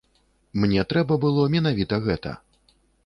[0.61, 2.33] Мне трэба было менавіта гэта.